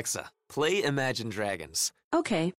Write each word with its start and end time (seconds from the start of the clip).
Alexa, 0.00 0.30
play 0.48 0.82
Imagine 0.82 1.28
Dragons. 1.28 1.92
Okay. 2.14 2.54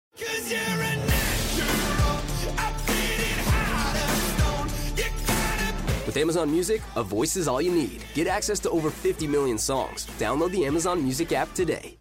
With 6.05 6.17
Amazon 6.19 6.51
Music, 6.51 6.83
a 6.97 7.03
voice 7.03 7.37
is 7.37 7.49
all 7.49 7.63
you 7.63 7.73
need. 7.73 8.05
Get 8.13 8.27
access 8.27 8.61
to 8.61 8.71
over 8.71 8.91
50 8.91 9.27
million 9.27 9.57
songs. 9.57 10.07
Download 10.19 10.51
the 10.51 10.67
Amazon 10.67 11.03
Music 11.03 11.33
app 11.33 11.55
today. 11.55 12.00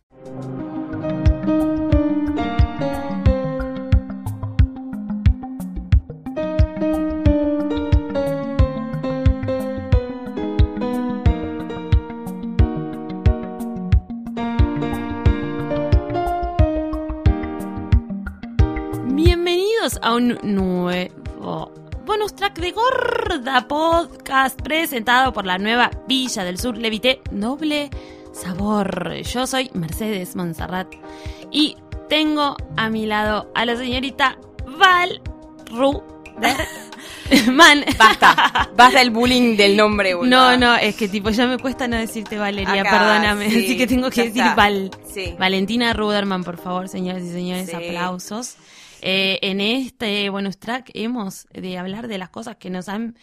Bienvenidos 19.24 20.00
a 20.02 20.16
un 20.16 20.40
nuevo 20.44 21.74
bonus 22.06 22.34
track 22.38 22.58
de 22.58 22.72
Gorda 22.72 23.68
Podcast 23.68 24.58
presentado 24.62 25.34
por 25.34 25.46
la 25.46 25.58
nueva 25.58 25.92
Villa 26.08 26.46
del 26.46 26.58
Sur 26.58 26.78
Levité 26.78 27.20
Noble 27.30 27.90
Sabor. 28.32 29.16
Yo 29.24 29.46
soy 29.46 29.72
Mercedes 29.74 30.38
Monserrat 30.38 30.88
y 31.52 31.76
tengo 32.08 32.56
a 32.78 32.90
mi 32.90 33.06
lado 33.08 33.52
a 33.56 33.66
la 33.66 33.76
señorita 33.76 34.38
Val 34.78 35.22
Ruder. 35.70 36.56
Man. 37.52 37.84
Basta, 37.98 38.70
basta 38.78 39.02
el 39.02 39.12
bullying 39.12 39.58
del 39.58 39.76
nombre. 39.76 40.14
No, 40.14 40.20
boluda. 40.20 40.58
no, 40.58 40.76
es 40.78 40.96
que 40.96 41.10
tipo 41.10 41.30
ya 41.30 41.46
me 41.46 41.58
cuesta 41.58 41.90
no 41.90 41.98
decirte 41.98 42.38
Valeria, 42.38 42.82
Acá, 42.84 42.90
perdóname, 42.92 43.50
sí, 43.52 43.66
así 43.66 43.78
que 43.78 43.86
tengo 43.86 44.10
que 44.10 44.24
decir 44.24 44.44
está. 44.44 44.56
Val. 44.56 44.90
Sí. 45.14 45.36
Valentina 45.38 45.92
Ruderman, 45.92 46.46
por 46.46 46.56
favor, 46.58 46.88
señoras 46.88 47.22
y 47.24 47.32
señores, 47.32 47.70
Sí. 47.70 47.76
aplausos. 47.76 48.56
Eh, 49.02 49.40
en 49.42 49.62
este 49.62 50.30
bonus 50.30 50.58
track 50.60 50.92
hemos 50.94 51.48
de 51.52 51.78
hablar 51.78 52.08
de 52.08 52.18
las 52.18 52.30
cosas 52.30 52.58
que 52.58 52.70
nos 52.70 52.90
han 52.90 53.16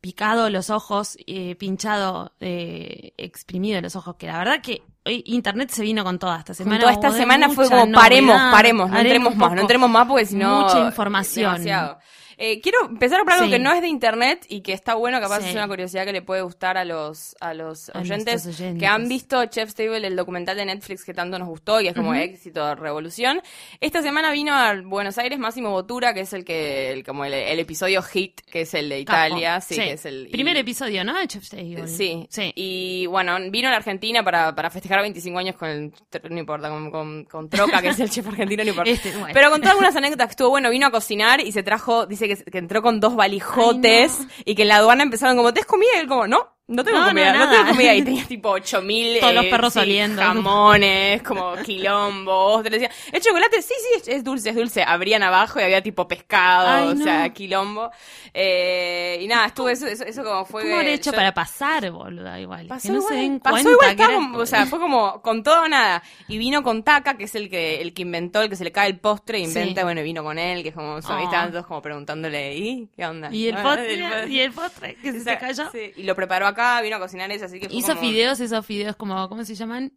picado 0.00 0.48
los 0.48 0.70
ojos, 0.70 1.18
eh, 1.26 1.54
pinchado, 1.56 2.32
eh, 2.40 3.12
exprimido 3.18 3.80
los 3.80 3.96
ojos, 3.96 4.16
que 4.16 4.26
la 4.26 4.38
verdad 4.38 4.60
que 4.62 4.82
hoy 5.04 5.22
internet 5.26 5.70
se 5.70 5.82
vino 5.82 6.04
con 6.04 6.18
toda 6.18 6.38
esta 6.38 6.54
semana. 6.54 6.80
Toda 6.80 6.92
esta 6.92 7.12
semana 7.12 7.50
fue 7.50 7.68
como 7.68 7.92
paremos, 7.92 8.34
novedad. 8.34 8.52
paremos, 8.52 8.90
no 8.90 8.98
entremos 8.98 9.36
más, 9.36 9.52
no 9.52 9.60
entremos 9.60 9.90
más 9.90 10.06
porque 10.06 10.26
si 10.26 10.36
no. 10.36 10.62
Mucha 10.62 10.86
información. 10.86 11.52
demasiado. 11.52 11.98
Eh, 12.42 12.62
quiero 12.62 12.86
empezar 12.86 13.22
por 13.24 13.34
algo 13.34 13.44
Sí. 13.44 13.50
que 13.50 13.58
no 13.58 13.70
es 13.72 13.82
de 13.82 13.88
internet 13.88 14.46
y 14.48 14.62
que 14.62 14.72
está 14.72 14.94
bueno, 14.94 15.20
capaz 15.20 15.42
Sí. 15.42 15.50
es 15.50 15.54
una 15.54 15.68
curiosidad 15.68 16.06
que 16.06 16.12
le 16.12 16.22
puede 16.22 16.40
gustar 16.40 16.78
a 16.78 16.86
los, 16.86 17.36
a 17.38 17.52
los 17.52 17.90
oyentes, 17.94 18.48
que 18.78 18.86
han 18.86 19.08
visto 19.10 19.44
Chef's 19.44 19.74
Table, 19.74 20.06
el 20.06 20.16
documental 20.16 20.56
de 20.56 20.64
Netflix 20.64 21.04
que 21.04 21.12
tanto 21.12 21.38
nos 21.38 21.48
gustó 21.48 21.82
y 21.82 21.88
es 21.88 21.94
como 21.94 22.14
éxito, 22.14 22.74
revolución. 22.76 23.42
Esta 23.80 24.00
semana 24.00 24.32
vino 24.32 24.54
a 24.54 24.74
Buenos 24.82 25.18
Aires 25.18 25.38
Máximo 25.38 25.70
Botura, 25.70 26.14
que 26.14 26.20
es 26.20 26.32
el 26.32 26.44
que, 26.46 26.92
el, 26.92 27.04
como 27.04 27.26
el, 27.26 27.34
el 27.34 27.58
episodio 27.60 28.00
hit, 28.02 28.40
que 28.50 28.62
es 28.62 28.72
el 28.72 28.88
de. 28.88 29.00
Italia, 29.00 29.60
sí, 29.60 29.74
que 29.74 29.92
es 29.92 30.06
el 30.06 30.28
y- 30.28 30.30
Primer 30.30 30.56
episodio, 30.56 31.04
¿no? 31.04 31.18
De 31.18 31.28
Chef's 31.28 31.50
Table. 31.50 31.86
Sí. 31.88 32.26
Sí. 32.30 32.52
Y 32.56 33.04
bueno, 33.06 33.36
vino 33.50 33.68
a 33.68 33.70
la 33.72 33.76
Argentina 33.76 34.22
para, 34.24 34.54
para 34.54 34.70
festejar 34.70 35.02
25 35.02 35.38
años 35.38 35.56
con 35.56 35.68
el, 35.68 35.92
no 36.30 36.38
importa, 36.38 36.70
con, 36.70 36.90
con, 36.90 37.24
con 37.24 37.50
Troca, 37.50 37.82
que 37.82 37.88
es 37.88 38.00
el 38.00 38.08
chef 38.10 38.26
argentino, 38.26 38.64
no 38.64 38.70
importa. 38.70 38.90
Este, 38.90 39.10
bueno. 39.12 39.34
Pero 39.34 39.50
contó 39.50 39.68
algunas 39.68 39.94
anécdotas 39.94 40.28
que 40.28 40.30
estuvo 40.30 40.48
bueno, 40.50 40.70
vino 40.70 40.86
a 40.86 40.90
cocinar 40.90 41.40
y 41.42 41.52
se 41.52 41.62
trajo, 41.62 42.06
dice 42.06 42.29
que, 42.36 42.44
que 42.44 42.58
entró 42.58 42.82
con 42.82 43.00
dos 43.00 43.16
valijotes 43.16 44.18
Ay, 44.20 44.26
no. 44.26 44.32
y 44.44 44.54
que 44.54 44.62
en 44.62 44.68
la 44.68 44.76
aduana 44.76 45.02
empezaron 45.02 45.36
como, 45.36 45.52
¿te 45.52 45.60
has 45.60 45.66
comida? 45.66 45.90
Y 45.96 46.00
él 46.00 46.08
como, 46.08 46.26
no. 46.26 46.48
No 46.70 46.84
tengo 46.84 46.98
No, 46.98 47.04
no, 47.04 47.08
comida, 47.10 47.32
no, 47.32 47.38
nada. 47.40 47.50
tengo 47.52 47.68
comida. 47.70 47.94
Y 47.94 48.02
tenía 48.04 48.24
tipo 48.26 48.48
8000 48.50 49.20
Todos 49.20 49.34
los 49.34 49.44
eh, 49.44 49.50
perros 49.50 49.72
sí, 49.72 49.78
oliendo. 49.80 50.22
jamones, 50.22 51.22
como 51.22 51.54
quilombos. 51.64 52.62
Te 52.62 52.70
decía, 52.70 52.90
¿el 53.12 53.20
chocolate? 53.20 53.60
Sí, 53.62 53.74
sí, 53.78 54.00
es, 54.00 54.08
es 54.08 54.24
dulce, 54.24 54.50
es 54.50 54.56
dulce. 54.56 54.82
Abrían 54.82 55.22
abajo 55.22 55.58
y 55.60 55.64
había 55.64 55.82
tipo 55.82 56.06
pescado, 56.06 56.68
Ay, 56.68 56.88
o 56.88 56.94
no. 56.94 57.04
sea, 57.04 57.28
quilombo. 57.30 57.90
Eh, 58.32 59.18
y 59.20 59.26
nada, 59.26 59.46
estuvo 59.46 59.68
eso, 59.68 59.86
eso, 59.86 60.04
eso 60.04 60.22
como 60.22 60.44
fue. 60.44 60.62
¿Cómo 60.62 60.76
habré 60.76 60.94
hecho 60.94 61.10
yo- 61.10 61.16
para 61.16 61.34
pasar, 61.34 61.90
boluda? 61.90 62.38
Igual. 62.38 62.66
Pasó 62.68 62.82
que 62.88 62.92
no 62.92 62.98
igual, 63.00 63.14
se 63.14 63.20
den 63.20 63.40
pasó 63.40 63.52
cuenta 63.54 63.70
igual, 63.70 63.86
que 63.86 63.90
estaba 63.92 64.12
era- 64.12 64.20
como- 64.22 64.38
o 64.38 64.46
sea, 64.46 64.66
fue 64.66 64.78
como 64.78 65.22
con 65.22 65.42
todo 65.42 65.62
o 65.64 65.68
nada. 65.68 66.02
Y 66.28 66.38
vino 66.38 66.62
con 66.62 66.82
Taka, 66.84 67.16
que 67.16 67.24
es 67.24 67.34
el 67.34 67.50
que, 67.50 67.80
el 67.80 67.92
que 67.92 68.02
inventó, 68.02 68.42
el 68.42 68.48
que 68.48 68.56
se 68.56 68.64
le 68.64 68.70
cae 68.72 68.88
el 68.88 68.98
postre, 68.98 69.38
e 69.38 69.40
inventa, 69.42 69.80
Sí. 69.80 69.84
bueno, 69.84 70.00
y 70.00 70.04
vino 70.04 70.22
con 70.22 70.38
él, 70.38 70.62
que 70.62 70.68
es 70.68 70.74
como, 70.74 71.02
son- 71.02 71.16
Oh. 71.18 71.24
estaban 71.24 71.50
todos 71.50 71.66
como 71.66 71.82
preguntándole, 71.82 72.56
¿y 72.56 72.88
qué 72.96 73.04
onda? 73.06 73.28
Y 73.32 73.48
el 73.48 73.56
postre, 73.62 74.26
y 74.28 74.40
el 74.40 74.52
postre 74.52 74.94
que 75.02 75.12
se 75.12 75.18
o 75.18 75.22
sea, 75.24 75.38
te 75.38 75.46
cayó. 75.46 75.70
sí, 75.72 75.92
y 75.96 76.04
lo 76.04 76.14
preparó 76.14 76.46
acá, 76.46 76.59
vino 76.82 76.96
a 76.96 77.00
cocinar 77.00 77.30
eso, 77.32 77.44
así 77.46 77.58
que 77.60 77.68
fue 77.68 77.76
Hizo 77.76 77.88
como, 77.94 78.00
fideos, 78.00 78.40
esos 78.40 78.64
fideos 78.66 78.96
como, 78.96 79.28
¿cómo 79.28 79.44
se 79.44 79.54
llaman? 79.54 79.92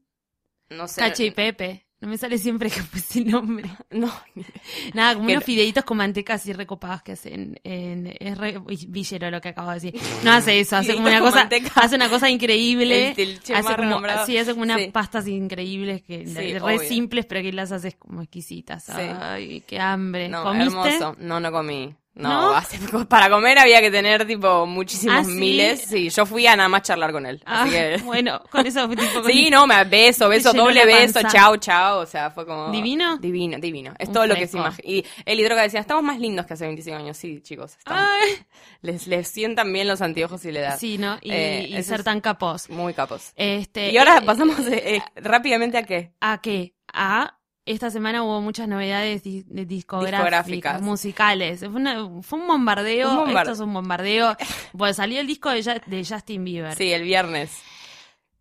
no 0.69 0.87
sé. 0.87 1.01
Cacho 1.01 1.23
y 1.23 1.31
Pepe. 1.31 1.85
No 1.99 2.09
me 2.09 2.17
sale 2.17 2.37
siempre 2.37 2.69
que 2.69 2.81
puse 2.83 3.19
el 3.19 3.27
nombre. 3.31 3.69
No, 3.91 4.11
Nada, 4.93 5.13
como 5.13 5.27
Que 5.27 5.33
unos 5.33 5.43
no- 5.43 5.45
fideitos 5.45 5.85
con 5.85 5.97
manteca 5.97 6.33
así 6.33 6.51
recopados 6.51 7.01
que 7.01 7.13
hacen 7.13 7.59
en, 7.63 8.13
es 8.19 8.37
re 8.37 8.59
villero 8.89 9.31
lo 9.31 9.39
que 9.39 9.49
acabo 9.49 9.69
de 9.69 9.75
decir. 9.75 9.95
No 10.23 10.31
hace 10.33 10.59
eso, 10.59 10.75
hace 10.75 10.95
como 10.95 11.07
una 11.07 11.21
cosa, 11.21 11.35
manteca. 11.37 11.71
hace 11.75 11.95
una 11.95 12.09
cosa 12.09 12.29
increíble. 12.29 13.11
El- 13.15 13.39
el 13.47 13.55
hace 13.55 13.75
como, 13.77 14.01
sí, 14.25 14.37
hace 14.37 14.51
como 14.51 14.63
unas 14.63 14.81
Sí. 14.81 14.87
pastas 14.91 15.27
increíbles 15.27 16.01
que 16.01 16.25
Sí, 16.27 16.57
re 16.59 16.79
simples, 16.79 17.25
pero 17.25 17.41
que 17.41 17.53
las 17.53 17.71
haces 17.71 17.95
como 17.95 18.21
exquisitas. 18.21 18.89
Ay, 18.89 19.63
qué 19.65 19.79
hambre. 19.79 20.27
no, 20.27 20.43
¿Comiste? 20.43 20.65
hermoso. 20.95 21.15
No, 21.19 21.39
no 21.39 21.51
comí. 21.53 21.95
No, 22.15 22.29
¿No? 22.29 22.55
hace- 22.55 22.77
para 23.09 23.27
comer 23.29 23.57
había 23.57 23.81
que 23.81 23.89
tener 23.89 24.27
tipo 24.27 24.67
muchísimos 24.67 25.17
¿Ah, 25.17 25.23
sí? 25.23 25.31
miles. 25.31 25.81
Sí, 25.81 26.09
yo 26.09 26.25
fui 26.27 26.45
a 26.45 26.55
nada 26.55 26.69
más 26.69 26.83
charlar 26.83 27.11
con 27.11 27.25
él. 27.25 27.41
Ah, 27.45 27.63
así 27.63 27.71
que... 27.71 27.97
bueno, 28.05 28.43
con 28.51 28.65
eso 28.67 28.87
tipo 28.89 29.01
con- 29.21 29.25
Sí, 29.31 29.49
no, 29.49 29.65
me 29.65 29.83
beso, 29.85 30.29
beso, 30.29 30.53
doble 30.53 30.85
beso, 30.85 31.21
chao, 31.31 31.57
chao. 31.57 31.99
O 32.01 32.05
sea, 32.05 32.29
fue 32.29 32.45
como. 32.45 32.69
¿Divino? 32.69 33.17
Divino, 33.17 33.57
divino. 33.57 33.93
Es 33.97 34.09
Un 34.09 34.13
todo 34.13 34.27
lo 34.27 34.35
que 34.35 34.45
se 34.47 34.57
imagina. 34.57 34.87
Y 34.87 35.03
él 35.25 35.39
y 35.39 35.43
Droga 35.43 35.63
decían, 35.63 35.81
estamos 35.81 36.03
más 36.03 36.19
lindos 36.19 36.45
que 36.45 36.53
hace 36.53 36.65
25 36.67 36.97
años. 36.97 37.17
Sí, 37.17 37.41
chicos. 37.41 37.75
estamos- 37.77 38.03
Les, 38.81 39.07
les 39.07 39.27
sientan 39.27 39.73
bien 39.73 39.87
los 39.87 40.01
anteojos 40.01 40.45
y 40.45 40.51
la 40.51 40.59
edad. 40.59 40.79
sí, 40.79 40.97
¿no? 40.99 41.17
Y, 41.21 41.31
Eh, 41.31 41.67
y 41.69 41.83
ser 41.83 42.03
tan 42.03 42.21
capos. 42.21 42.69
Muy 42.69 42.93
capos. 42.93 43.31
Este, 43.35 43.89
y 43.91 43.97
ahora 43.97 44.19
eh, 44.19 44.21
pasamos 44.25 44.59
eh, 44.67 45.01
rápidamente 45.15 45.77
a 45.79 45.83
qué. 45.83 46.11
¿A 46.21 46.39
qué? 46.41 46.75
A 46.93 47.37
esta 47.65 47.89
semana 47.89 48.23
hubo 48.23 48.41
muchas 48.41 48.67
novedades 48.67 49.23
di- 49.23 49.43
de 49.47 49.65
discográficas, 49.65 50.19
Discográficas. 50.45 50.81
musicales. 50.81 51.59
Fue, 51.59 51.69
una- 51.69 52.09
fue 52.21 52.39
un 52.39 52.47
bombardeo. 52.47 53.23
Un 53.23 53.37
Esto 53.37 53.51
es 53.51 53.59
un 53.59 53.73
bombardeo. 53.73 54.35
Pues 54.77 54.95
salió 54.97 55.19
el 55.19 55.27
disco 55.27 55.49
de, 55.49 55.81
de 55.85 56.05
Justin 56.05 56.43
Bieber. 56.43 56.75
Sí, 56.75 56.91
el 56.91 57.03
viernes. 57.03 57.51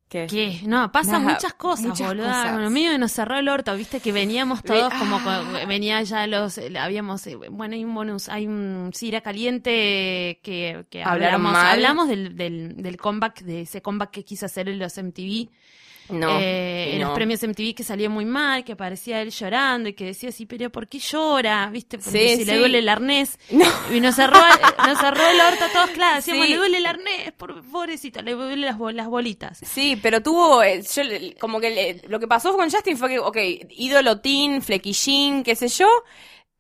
¿Qué? 0.09 0.27
¿Qué? 0.28 0.60
No, 0.66 0.93
pasan 0.93 1.22
Nada, 1.22 1.34
muchas 1.34 1.55
cosas, 1.55 1.87
muchas 1.87 2.06
boluda. 2.09 2.27
cosas. 2.28 2.53
Bueno, 2.53 2.69
medio 2.69 2.91
que 2.91 2.99
nos 2.99 3.12
cerró 3.12 3.38
el 3.38 3.49
orto, 3.49 3.75
viste 3.75 4.00
que 4.00 4.12
veníamos 4.12 4.62
todos 4.62 4.93
como 4.93 5.16
ah. 5.16 5.43
con- 5.50 5.66
venía 5.69 6.03
ya 6.03 6.27
los 6.27 6.59
eh, 6.59 6.71
habíamos 6.78 7.27
eh, 7.27 7.37
bueno, 7.37 7.75
hay 7.77 7.83
un 7.84 7.94
bonus, 7.94 8.28
hay 8.28 8.47
un 8.47 8.91
Cira 8.94 9.22
caliente 9.22 10.39
que, 10.43 10.84
que 10.91 11.03
hablamos 11.03 11.53
mal. 11.53 11.66
hablamos 11.66 12.09
del, 12.09 12.37
del, 12.37 12.75
del 12.83 12.97
comeback 12.99 13.41
de 13.41 13.62
ese 13.62 13.81
comeback 13.81 14.10
que 14.10 14.25
quiso 14.25 14.44
hacer 14.44 14.69
en 14.69 14.78
los 14.81 14.99
MTV. 14.99 15.49
No. 16.08 16.38
eh, 16.40 16.90
en 16.94 17.00
no. 17.00 17.08
los 17.08 17.14
premios 17.14 17.42
MTV 17.42 17.74
que 17.74 17.84
salió 17.84 18.10
muy 18.10 18.24
mal, 18.24 18.64
que 18.64 18.76
parecía 18.76 19.22
él 19.22 19.30
llorando 19.30 19.88
y 19.88 19.94
que 19.94 20.04
decía 20.06 20.28
así, 20.28 20.46
pero 20.46 20.68
¿por 20.70 20.86
qué 20.88 20.98
llora? 20.98 21.68
¿Viste? 21.70 21.98
Porque 21.98 22.10
Sí, 22.30 22.36
si 22.36 22.44
sí. 22.44 22.50
le 22.50 22.58
duele 22.58 22.78
el 22.78 22.88
arnés. 22.88 23.38
No. 23.50 23.64
Y 23.94 24.00
nos 24.00 24.16
cerró, 24.16 24.38
nos 24.86 24.98
cerró 24.98 25.26
el 25.26 25.41
orto 25.41 25.64
a 25.64 25.68
todos, 25.72 25.91
claro, 25.91 26.16
decíamos, 26.16 26.46
Sí. 26.46 26.52
le 26.52 26.58
duele 26.58 26.78
el 26.78 26.86
arnés, 26.86 27.32
por, 27.36 27.62
pobrecito, 27.70 28.20
le 28.22 28.32
duele 28.32 28.66
las, 28.66 28.78
las 28.94 29.06
bolitas. 29.08 29.58
Sí, 29.62 29.98
pero 30.02 30.22
tuvo, 30.22 30.62
eh, 30.62 30.82
yo, 30.82 31.02
como 31.41 31.60
que 31.60 31.70
le- 31.70 32.08
lo 32.08 32.18
que 32.20 32.26
pasó 32.26 32.52
con 32.56 32.70
Justin 32.70 32.96
fue 32.98 33.08
que, 33.08 33.18
ok, 33.18 33.36
ídolo 33.70 34.21
teen, 34.21 34.60
flequillín, 34.62 35.42
qué 35.44 35.54
sé 35.56 35.68
yo. 35.68 35.88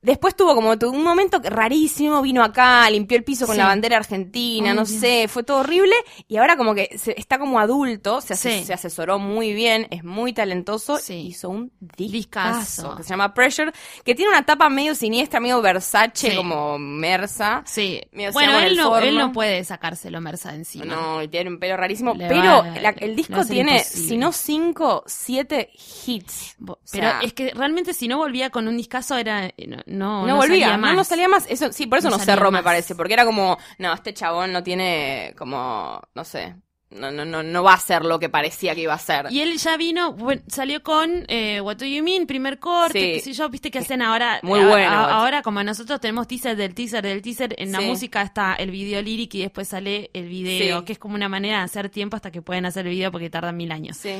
Después 0.02 0.34
tuvo 0.36 0.54
como 0.54 0.72
un 0.72 1.02
momento 1.04 1.40
rarísimo, 1.42 2.20
vino 2.22 2.42
acá, 2.42 2.90
limpió 2.90 3.16
el 3.16 3.24
piso 3.24 3.46
con 3.46 3.54
Sí. 3.54 3.60
la 3.60 3.68
bandera 3.68 3.96
argentina, 3.98 4.70
Ay, 4.70 4.76
no 4.76 4.84
Dios. 4.84 5.00
sé, 5.00 5.28
fue 5.28 5.44
todo 5.44 5.58
horrible. 5.58 5.94
Y 6.28 6.36
ahora 6.38 6.56
como 6.56 6.74
que 6.74 6.98
se- 6.98 7.18
está 7.18 7.38
como 7.38 7.60
adulto, 7.60 8.20
se, 8.20 8.34
ase- 8.34 8.58
Sí. 8.58 8.64
se 8.64 8.74
asesoró 8.74 9.18
muy 9.20 9.52
bien, 9.52 9.86
es 9.90 10.02
muy 10.02 10.32
talentoso, 10.32 10.98
Sí. 10.98 11.14
hizo 11.14 11.48
un 11.48 11.70
Discazo. 11.80 12.58
discazo 12.58 12.96
que 12.96 13.02
se 13.04 13.10
llama 13.10 13.32
Pressure, 13.32 13.72
que 14.04 14.14
tiene 14.14 14.30
una 14.32 14.44
tapa 14.44 14.68
medio 14.68 14.94
siniestra, 14.94 15.38
medio 15.40 15.62
Versace, 15.62 16.34
como 16.36 16.78
Mersa. 16.78 17.62
Sí. 17.66 18.00
Bueno, 18.32 18.58
él 18.58 18.76
no, 18.76 18.98
él 18.98 19.16
no 19.16 19.32
puede 19.32 19.62
sacárselo 19.64 20.20
Mersa 20.20 20.54
encima. 20.54 20.84
No, 20.86 21.22
y 21.22 21.28
tiene 21.28 21.48
un 21.50 21.58
pelo 21.60 21.76
rarísimo. 21.76 22.14
Le 22.14 22.26
pero 22.26 22.42
va- 22.64 22.80
la- 22.80 22.90
le 22.92 23.06
el 23.06 23.14
disco 23.16 23.44
tiene, 23.44 23.76
imposible. 23.76 24.08
si 24.08 24.16
no 24.16 24.32
cinco, 24.32 25.04
siete 25.06 25.70
hits. 26.06 26.56
O 26.66 26.78
Pero 26.90 27.08
sea, 27.08 27.20
es 27.22 27.32
que 27.34 27.52
realmente 27.54 27.94
si 27.94 28.08
no 28.08 28.18
volvía 28.18 28.50
con 28.50 28.66
un 28.66 28.76
discazo 28.76 29.16
era 29.16 29.46
eh, 29.46 29.54
no 29.92 30.26
no, 30.26 30.26
no, 30.26 30.36
volvía, 30.36 30.70
salía 30.70 30.76
no, 30.76 30.82
más. 30.82 30.94
no 30.96 31.04
salía 31.04 31.28
más. 31.28 31.46
Eso, 31.48 31.72
sí, 31.72 31.86
por 31.86 31.98
eso 31.98 32.10
No 32.10 32.18
no, 32.18 32.24
cerró, 32.24 32.50
me 32.50 32.62
parece. 32.62 32.94
Porque 32.94 33.14
era 33.14 33.24
como, 33.24 33.58
no, 33.78 33.92
este 33.92 34.14
chabón 34.14 34.52
no 34.52 34.62
tiene 34.62 35.34
como, 35.38 36.00
no 36.14 36.24
sé. 36.24 36.56
No, 36.96 37.10
no, 37.10 37.24
no, 37.24 37.42
no 37.42 37.62
va 37.62 37.74
a 37.74 37.78
ser 37.78 38.04
lo 38.04 38.18
que 38.18 38.28
parecía 38.28 38.74
que 38.74 38.82
iba 38.82 38.94
a 38.94 38.98
ser. 38.98 39.26
Y 39.30 39.40
él 39.40 39.56
ya 39.58 39.76
vino, 39.76 40.12
bueno, 40.12 40.42
salió 40.48 40.82
con 40.82 41.24
eh, 41.28 41.60
What 41.60 41.76
Do 41.78 41.86
You 41.86 42.02
Mean, 42.02 42.26
primer 42.26 42.58
corte, 42.58 42.98
Sí. 43.00 43.12
qué 43.14 43.20
sé 43.20 43.32
yo, 43.32 43.48
viste 43.48 43.70
que 43.70 43.78
hacen 43.78 44.02
ahora. 44.02 44.40
Muy 44.42 44.60
a- 44.60 44.66
bueno. 44.68 44.90
a- 44.92 45.14
ahora, 45.14 45.42
como 45.42 45.62
nosotros 45.62 46.00
tenemos 46.00 46.28
teaser 46.28 46.56
del 46.56 46.74
teaser 46.74 47.02
del 47.02 47.22
teaser, 47.22 47.54
en 47.58 47.72
la 47.72 47.80
música 47.80 48.22
está 48.22 48.54
el 48.54 48.70
video 48.70 49.00
lírico 49.02 49.36
y 49.36 49.40
después 49.42 49.68
sale 49.68 50.10
el 50.12 50.28
video, 50.28 50.80
Sí. 50.80 50.84
que 50.84 50.92
es 50.92 50.98
como 50.98 51.14
una 51.14 51.28
manera 51.28 51.58
de 51.58 51.64
hacer 51.64 51.88
tiempo 51.88 52.16
hasta 52.16 52.30
que 52.30 52.42
pueden 52.42 52.66
hacer 52.66 52.86
el 52.86 52.92
video 52.94 53.10
porque 53.12 53.30
tardan 53.30 53.56
mil 53.56 53.72
años. 53.72 53.96
Sí. 53.96 54.10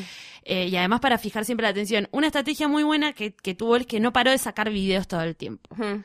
Eh, 0.45 0.69
y 0.69 0.77
además 0.77 1.01
para 1.01 1.19
fijar 1.19 1.45
siempre 1.45 1.63
la 1.65 1.71
atención. 1.71 2.09
Una 2.11 2.27
estrategia 2.27 2.67
muy 2.69 2.83
buena 2.83 3.13
que, 3.13 3.33
que 3.33 3.55
tuvo 3.55 3.77
él 3.77 3.83
es 3.83 3.87
que 3.87 4.01
no 4.01 4.13
paró 4.13 4.31
de 4.33 4.39
sacar 4.39 4.71
videos 4.71 5.07
todo 5.07 5.23
el 5.23 5.37
tiempo. 5.37 5.69
Ujú. 5.75 6.03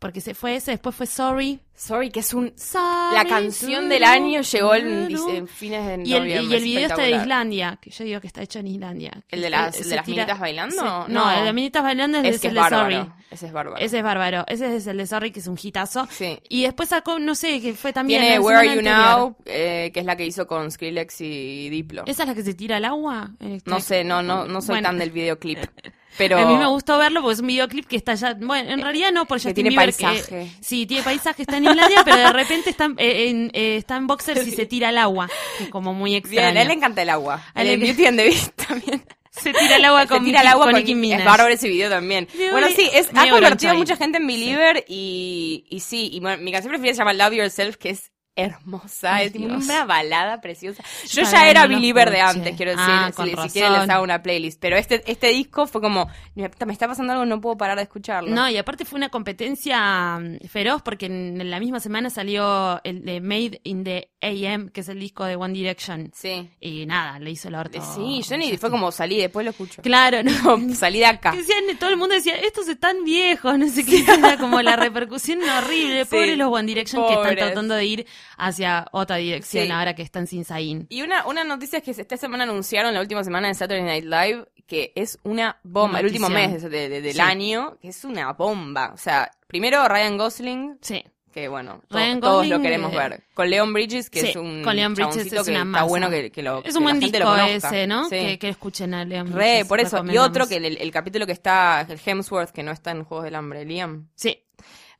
Porque 0.00 0.22
se 0.22 0.34
fue 0.34 0.56
ese, 0.56 0.70
después 0.72 0.96
fue 0.96 1.06
Sorry. 1.06 1.60
Sorry, 1.76 2.10
que 2.10 2.20
es 2.20 2.32
un... 2.34 2.52
Sorry 2.56 3.14
La 3.16 3.24
canción 3.26 3.88
del 3.90 4.02
año 4.04 4.40
llegó 4.40 4.74
en, 4.74 5.46
fines 5.46 5.86
de 5.86 6.02
Y 6.04 6.14
el, 6.14 6.20
noviembre. 6.22 6.30
y 6.42 6.54
el 6.54 6.64
video 6.64 6.86
está 6.88 7.02
de. 7.02 7.10
Islandia, 7.10 7.78
que 7.80 7.90
yo 7.90 8.04
digo 8.04 8.20
que 8.20 8.26
está 8.26 8.42
hecho 8.42 8.58
en 8.60 8.66
Islandia. 8.68 9.12
¿El 9.30 9.42
de 9.42 9.50
las- 9.50 9.76
se- 9.76 9.84
de 9.88 9.96
las 9.96 10.08
minitas 10.08 10.38
bailando? 10.40 11.06
No. 11.08 11.30
El 11.30 11.38
de 11.40 11.44
las 11.44 11.54
minitas 11.54 11.82
bailando 11.82 12.18
es, 12.18 12.36
Es 12.36 12.40
que 12.40 12.48
el 12.48 12.56
es 12.56 12.64
de 12.64 12.70
Sorry. 12.70 13.06
Ese 13.30 13.46
es 13.46 13.52
bárbaro. 13.52 13.76
Ese 13.78 13.98
es 13.98 14.02
bárbaro. 14.02 14.44
Ese 14.48 14.74
es 14.76 14.86
el 14.86 14.96
de 14.96 15.06
Sorry, 15.06 15.30
que 15.32 15.40
es 15.40 15.46
un 15.46 15.58
hitazo. 15.62 16.08
Sí. 16.10 16.38
Y 16.48 16.62
después 16.62 16.88
sacó, 16.88 17.18
no 17.18 17.34
sé, 17.34 17.60
que 17.60 17.74
fue 17.74 17.92
también. 17.92 18.22
Tiene 18.22 18.38
Where 18.40 18.56
Are 18.58 18.66
You 18.66 18.72
anterior. 18.78 18.96
Now, 19.18 19.36
eh, 19.44 19.90
que 19.92 20.00
es 20.00 20.06
la 20.06 20.16
que 20.16 20.24
hizo 20.24 20.46
con 20.46 20.70
Skrillex 20.70 21.20
y 21.20 21.68
Diplo. 21.68 22.04
¿Esa 22.06 22.22
es 22.22 22.28
la 22.28 22.34
que 22.34 22.42
se 22.42 22.54
tira 22.54 22.76
al 22.78 22.86
agua? 22.86 23.32
Este, 23.38 23.70
No 23.70 23.80
sé, 23.80 24.02
no, 24.04 24.22
no, 24.22 24.46
no 24.46 24.60
soy 24.62 24.74
bueno. 24.76 24.88
tan 24.88 24.98
del 24.98 25.10
videoclip. 25.10 25.58
Pero 26.18 26.38
A 26.38 26.44
mí 26.46 26.56
me 26.56 26.66
gustó 26.66 26.98
verlo 26.98 27.22
porque 27.22 27.34
es 27.34 27.40
un 27.40 27.46
videoclip 27.46 27.86
que 27.86 27.96
está 27.96 28.14
ya. 28.14 28.34
Bueno, 28.34 28.70
en 28.70 28.80
realidad 28.82 29.12
no, 29.12 29.26
por 29.26 29.38
Que 29.38 29.44
Justin 29.48 29.54
tiene 29.54 29.70
Bieber, 29.70 29.94
paisaje. 29.94 30.50
sí, 30.60 30.86
tiene 30.86 31.02
paisaje, 31.02 31.42
está 31.42 31.56
en 31.56 31.64
Islandia, 31.66 32.02
pero 32.04 32.16
de 32.18 32.32
repente 32.32 32.70
está, 32.70 32.84
en- 32.86 32.96
eh, 32.98 33.28
en, 33.30 33.50
eh, 33.54 33.76
está 33.76 33.96
en 33.96 34.06
boxers 34.06 34.46
y 34.46 34.50
se 34.50 34.66
tira 34.66 34.88
al 34.88 34.98
agua. 34.98 35.28
Que 35.58 35.64
es 35.64 35.70
como 35.70 35.94
muy 35.94 36.10
Bien, 36.10 36.22
extraño. 36.24 36.58
a 36.58 36.62
él 36.62 36.68
le 36.68 36.74
encanta 36.74 37.02
el 37.02 37.10
agua. 37.10 37.42
A 37.54 37.62
él 37.62 37.68
El 37.68 37.80
Beauty 37.80 38.06
and 38.06 38.18
the 38.18 38.24
Beast 38.24 38.52
también. 38.68 39.02
Se 39.30 39.52
tira 39.52 39.76
al 39.76 39.84
agua 39.84 40.02
Se 40.02 40.08
con, 40.08 40.24
tira 40.24 40.40
al 40.40 40.46
Nicki- 40.46 40.50
agua 40.50 40.64
con 40.66 40.74
con. 40.82 41.04
Es 41.20 41.24
bárbaro 41.24 41.54
ese 41.54 41.68
video 41.68 41.88
también. 41.88 42.28
Bueno, 42.50 42.66
sí, 42.74 42.90
es, 42.92 43.08
ha 43.14 43.30
convertido 43.30 43.72
a 43.72 43.74
mucha 43.76 43.96
gente 43.96 44.18
en 44.18 44.26
believer 44.26 44.84
y, 44.88 45.64
y 45.70 45.80
sí, 45.80 46.10
y 46.12 46.18
bueno, 46.20 46.42
mi 46.42 46.50
canción 46.50 46.70
preferida 46.70 46.94
se 46.94 46.98
llama 46.98 47.12
Love 47.12 47.34
Yourself, 47.34 47.76
que 47.76 47.90
es 47.90 48.09
hermosa, 48.36 49.22
es 49.22 49.32
Dios. 49.32 49.64
una 49.64 49.84
balada 49.84 50.40
preciosa. 50.40 50.82
Yo 51.10 51.22
ya 51.22 51.48
era 51.48 51.66
believer 51.66 52.10
de 52.10 52.20
antes, 52.20 52.56
quiero 52.56 52.72
decir, 52.72 52.86
Ah, 52.88 53.06
si, 53.10 53.12
con 53.32 53.48
si 53.48 53.50
quieren 53.50 53.72
les 53.72 53.88
hago 53.88 54.04
una 54.04 54.22
playlist, 54.22 54.60
pero 54.60 54.76
este, 54.76 55.02
este 55.10 55.28
disco 55.28 55.66
fue 55.66 55.80
como, 55.80 56.08
me 56.34 56.72
está 56.72 56.86
pasando 56.88 57.12
algo, 57.12 57.26
no 57.26 57.40
puedo 57.40 57.56
parar 57.56 57.76
de 57.76 57.82
escucharlo. 57.82 58.30
No, 58.30 58.48
y 58.48 58.56
aparte 58.56 58.84
fue 58.84 58.96
una 58.96 59.08
competencia 59.08 60.18
mm, 60.18 60.46
feroz 60.48 60.82
porque 60.82 61.06
en 61.06 61.50
la 61.50 61.60
misma 61.60 61.80
semana 61.80 62.10
salió 62.10 62.80
el 62.84 63.04
de 63.04 63.20
Made 63.20 63.60
in 63.64 63.84
the 63.84 64.10
AM, 64.22 64.68
que 64.70 64.80
es 64.80 64.88
el 64.88 65.00
disco 65.00 65.24
de 65.24 65.36
One 65.36 65.54
Direction. 65.54 66.10
Sí. 66.14 66.50
Y 66.60 66.86
nada, 66.86 67.18
le 67.18 67.30
hizo 67.30 67.48
el 67.48 67.54
orto. 67.54 67.80
Sí, 67.94 68.22
yo 68.28 68.36
ni 68.36 68.56
fue 68.56 68.70
como 68.70 68.90
salí, 68.92 69.18
después 69.18 69.44
lo 69.44 69.50
escucho. 69.50 69.82
Claro, 69.82 70.22
no. 70.22 70.74
salí 70.74 70.98
de 70.98 71.06
acá. 71.06 71.32
Decían, 71.32 71.64
todo 71.78 71.90
el 71.90 71.96
mundo 71.96 72.14
decía, 72.14 72.34
estos 72.36 72.68
están 72.68 73.04
viejos, 73.04 73.58
no 73.58 73.68
sé 73.68 73.84
qué, 73.84 74.04
era 74.18 74.36
como 74.38 74.62
la 74.62 74.76
repercusión 74.76 75.40
horrible. 75.42 76.04
Sí, 76.04 76.10
Pobres 76.10 76.38
los 76.38 76.52
One 76.52 76.66
Direction 76.66 77.06
que 77.06 77.14
están 77.14 77.36
tratando 77.36 77.74
de 77.74 77.84
ir 77.84 78.06
hacia 78.36 78.86
otra 78.92 79.16
dirección 79.16 79.66
Sí. 79.66 79.70
ahora 79.72 79.94
que 79.94 80.02
están 80.02 80.26
sin 80.26 80.44
Zayn. 80.44 80.86
Y 80.88 81.02
una, 81.02 81.26
una 81.26 81.44
noticia 81.44 81.78
es 81.78 81.84
que 81.84 81.90
esta 81.92 82.16
semana 82.16 82.44
anunciaron, 82.44 82.94
la 82.94 83.00
última 83.00 83.22
semana 83.24 83.48
en 83.48 83.54
Saturday 83.54 83.82
Night 83.84 84.04
Live, 84.04 84.46
que 84.66 84.92
es 84.94 85.18
una 85.24 85.58
bomba, 85.64 86.00
el 86.00 86.06
último 86.06 86.28
mes 86.28 86.62
de- 86.62 86.88
de- 86.88 87.00
del 87.00 87.14
Sí. 87.14 87.20
año, 87.20 87.76
que 87.80 87.88
es 87.88 88.04
una 88.04 88.32
bomba. 88.32 88.92
O 88.94 88.96
sea, 88.98 89.30
primero 89.46 89.86
Ryan 89.88 90.16
Gosling, 90.16 90.78
Sí. 90.80 91.04
que 91.32 91.48
bueno, 91.48 91.80
to- 91.88 91.98
todos 92.20 92.46
lo 92.46 92.60
queremos 92.60 92.92
eh, 92.92 92.96
ver. 92.96 93.22
Con 93.34 93.50
Leon 93.50 93.72
Bridges, 93.72 94.10
que 94.10 94.20
Sí, 94.20 94.28
es 94.30 94.36
un 94.36 94.62
con 94.62 94.74
Leon 94.76 94.94
Bridges 94.94 95.16
es 95.26 95.42
que 95.44 95.50
una 95.50 95.62
está 95.62 95.82
bueno 95.84 96.08
que, 96.10 96.30
que 96.30 96.42
lo 96.42 96.62
Es 96.64 96.74
un 96.76 96.84
buen 96.84 97.00
disco 97.00 97.18
lo 97.18 97.24
conozca. 97.26 97.68
ese, 97.68 97.86
¿no? 97.88 98.04
Sí. 98.04 98.10
Que, 98.10 98.38
que 98.38 98.48
escuchen 98.48 98.94
a 98.94 99.04
Leon 99.04 99.28
Re, 99.32 99.34
Bridges, 99.62 99.66
por 99.68 99.80
eso. 99.80 100.04
Y 100.04 100.18
otro 100.18 100.46
que 100.46 100.56
el, 100.56 100.76
el 100.76 100.90
capítulo 100.92 101.26
que 101.26 101.32
está, 101.32 101.84
el 101.88 102.00
Hemsworth, 102.04 102.50
que 102.50 102.62
no 102.62 102.70
está 102.72 102.92
en 102.92 103.02
Juegos 103.04 103.24
del 103.24 103.34
Hambre, 103.34 103.64
Liam 103.64 104.08
Sí. 104.14 104.40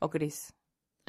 o 0.01 0.11
Chris. 0.11 0.53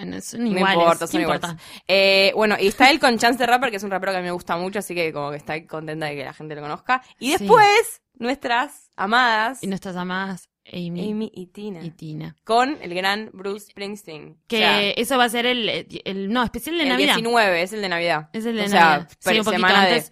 Bueno, 0.03 0.21
son 0.21 0.41
No 0.43 0.47
iguales. 0.57 0.73
importa, 0.77 1.05
¿qué 1.05 1.11
son 1.11 1.21
importa? 1.21 1.47
iguales. 1.47 1.65
Eh, 1.87 2.31
bueno, 2.35 2.55
y 2.59 2.67
está 2.67 2.89
él 2.89 2.99
con 2.99 3.17
Chance 3.17 3.37
the 3.39 3.45
Rapper, 3.45 3.69
que 3.71 3.77
es 3.77 3.83
un 3.83 3.91
rapero 3.91 4.11
que 4.11 4.17
a 4.17 4.21
mí 4.21 4.25
me 4.25 4.31
gusta 4.31 4.57
mucho, 4.57 4.79
así 4.79 4.93
que 4.95 5.11
como 5.13 5.31
que 5.31 5.37
está 5.37 5.65
contenta 5.67 6.07
de 6.07 6.15
que 6.15 6.23
la 6.23 6.33
gente 6.33 6.55
lo 6.55 6.61
conozca. 6.61 7.01
Y 7.19 7.31
Sí. 7.33 7.37
después, 7.39 8.01
nuestras 8.15 8.89
amadas, 8.95 9.63
Y 9.63 9.67
nuestras 9.67 9.95
amadas 9.95 10.47
Amy, 10.71 11.11
Amy 11.11 11.31
y 11.33 11.47
Tina, 11.47 11.83
y 11.83 11.89
Tina. 11.89 12.35
con 12.43 12.77
el 12.81 12.93
gran 12.93 13.31
Bruce 13.33 13.71
Springsteen. 13.71 14.37
Que 14.47 14.57
O 14.57 14.59
sea, 14.59 14.89
eso 14.91 15.17
va 15.17 15.23
a 15.23 15.29
ser 15.29 15.47
el, 15.47 15.87
el 16.05 16.31
no, 16.31 16.43
especial 16.43 16.77
de 16.77 16.83
el 16.83 16.89
Navidad. 16.89 17.15
19, 17.15 17.61
es 17.63 17.73
el 17.73 17.81
de 17.81 17.89
Navidad. 17.89 18.29
Es 18.31 18.45
el 18.45 18.55
de 18.55 18.65
o 18.65 18.67
sea, 18.69 18.79
Navidad. 18.79 19.09
Sí, 19.09 19.17
per- 19.23 19.39
un 19.39 19.45
poquito 19.45 19.67
de-. 19.67 20.03